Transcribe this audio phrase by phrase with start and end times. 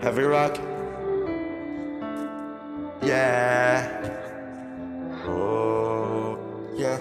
[0.00, 0.58] Heavy rock.
[3.00, 3.88] Yeah.
[5.24, 6.36] Oh,
[6.76, 6.98] yeah.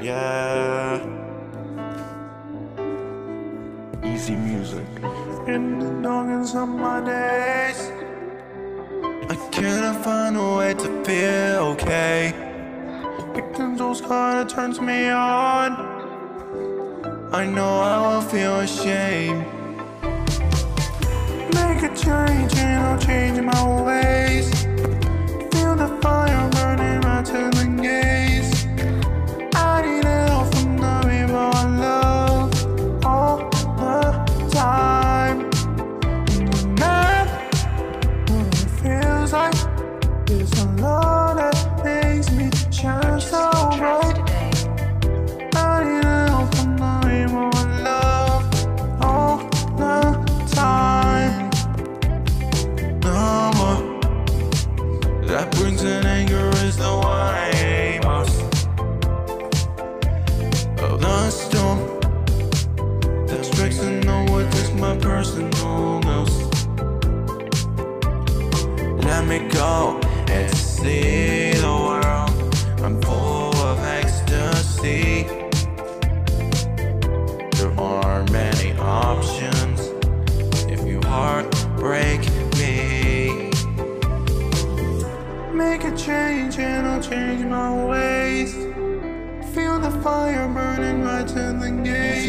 [0.00, 1.06] Yeah.
[4.04, 4.84] Easy music.
[5.46, 7.92] In the darkness of my days,
[9.30, 12.34] I cannot find a way to feel okay.
[13.34, 16.09] Picking those cards turns me on.
[17.32, 19.46] I know I will feel ashamed.
[21.54, 24.50] Make a change and I'll change my ways.
[25.52, 28.66] Feel the fire burning right to gaze.
[29.54, 35.48] I need help from the people I love all the time.
[36.32, 37.28] And man,
[38.26, 39.54] what it feels like
[40.28, 41.09] is a love
[55.40, 56.90] That brings an anger is the
[58.04, 58.42] most.
[60.82, 61.78] Of the storm
[63.26, 66.68] that strikes in the woods is my personal ghost.
[69.02, 71.39] Let me go and see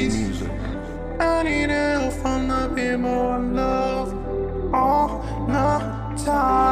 [0.02, 6.71] I need help from the people I love all the time.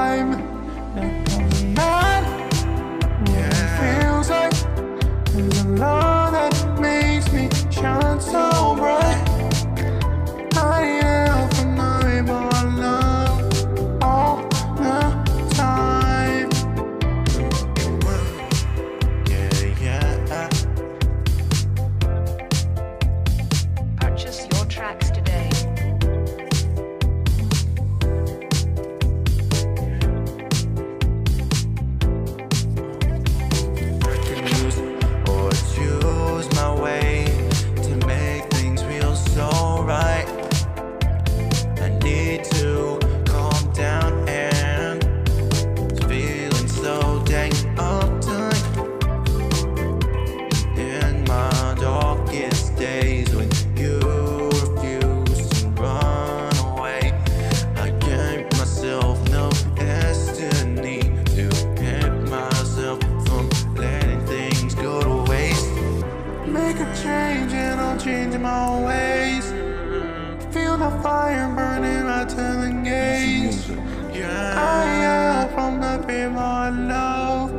[71.19, 73.67] The fire burning right to the gaze.
[74.15, 74.55] Yeah.
[74.55, 77.51] I yell from the people I love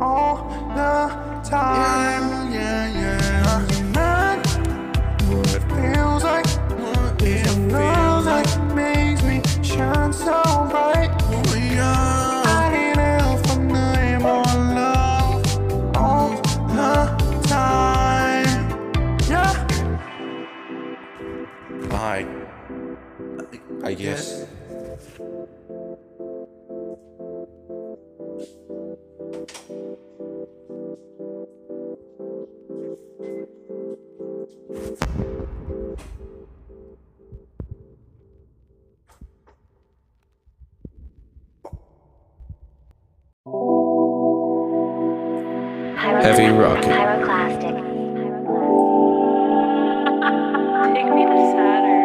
[0.00, 1.12] all the
[1.46, 2.50] time.
[2.54, 3.82] Yeah, yeah, yeah.
[3.92, 4.38] Man,
[5.28, 6.46] what it feels like.
[6.80, 11.10] What it feels like makes me shine so bright.
[11.68, 16.30] I need help from the people I love all
[16.78, 16.94] the
[17.46, 18.62] time.
[19.28, 19.52] Yeah.
[21.90, 22.41] Bye.
[23.92, 24.46] I guess.
[46.22, 46.84] Heavy rocket.
[46.86, 47.76] Pyroclastic.
[50.94, 52.01] Take me to Saturn.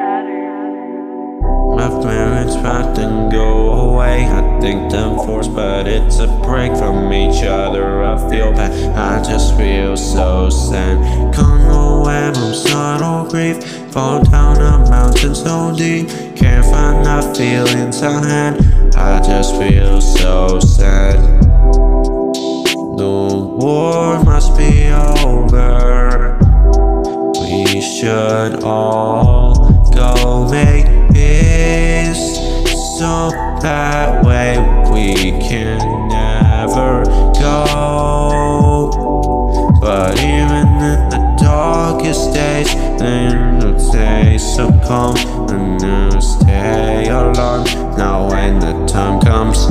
[2.47, 4.25] Parents fight and go away.
[4.25, 8.03] I think them forced, but it's a break from each other.
[8.03, 10.97] I feel bad, I just feel so sad.
[11.35, 13.62] Know where I'm subtle grief.
[13.91, 16.08] Fall down a mountain so deep.
[16.38, 18.96] Can't find that feelings I had.
[18.96, 21.20] I just feel so sad.
[22.97, 24.88] The war must be
[25.26, 26.40] over.
[27.41, 31.86] We should all go make peace
[44.57, 45.15] so calm
[45.51, 47.67] and you stay alarmed.
[47.95, 49.69] Now when the time comes,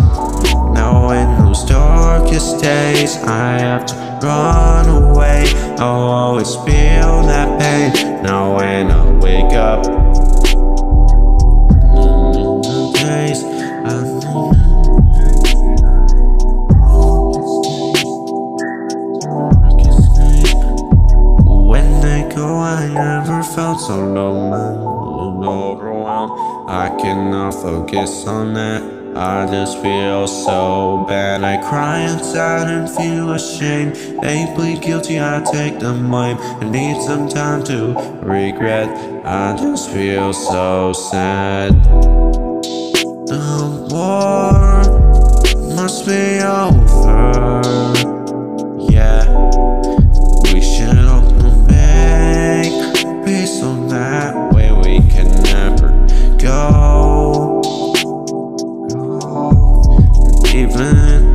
[0.78, 5.46] now in those darkest days, I have to run away.
[5.80, 8.06] I'll always feel that pain.
[27.66, 28.80] Focus on that.
[29.16, 31.42] I just feel so bad.
[31.42, 33.96] I cry inside and feel ashamed.
[34.22, 36.36] They plead guilty, I take the blame.
[36.62, 37.78] I need some time to
[38.22, 38.88] regret.
[39.26, 41.72] I just feel so sad.
[43.32, 44.54] The war
[45.74, 47.06] must be over.
[60.56, 61.25] Even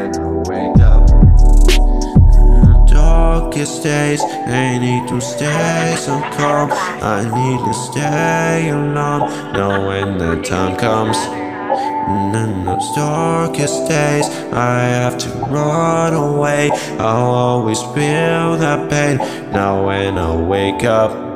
[0.00, 1.10] Wake up.
[1.10, 6.70] In the mm, darkest days, they need to stay so calm.
[6.72, 9.52] I need to stay alone.
[9.52, 11.18] Know when the time comes.
[11.18, 16.70] And in those darkest days, I have to run away.
[16.98, 19.18] I'll always feel that pain.
[19.52, 21.29] Now when I wake up.